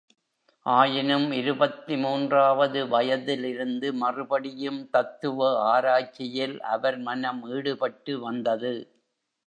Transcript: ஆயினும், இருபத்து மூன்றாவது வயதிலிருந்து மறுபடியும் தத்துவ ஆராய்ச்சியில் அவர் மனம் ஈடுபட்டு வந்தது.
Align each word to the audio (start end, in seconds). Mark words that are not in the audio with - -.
ஆயினும், 0.65 1.31
இருபத்து 1.31 1.97
மூன்றாவது 1.97 2.79
வயதிலிருந்து 2.87 3.93
மறுபடியும் 3.93 4.89
தத்துவ 4.89 5.39
ஆராய்ச்சியில் 5.71 6.61
அவர் 6.69 6.97
மனம் 6.99 7.43
ஈடுபட்டு 7.49 8.19
வந்தது. 8.19 8.73